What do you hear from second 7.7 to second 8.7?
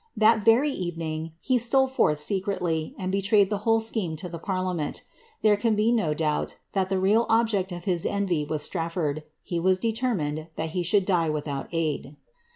of his envy was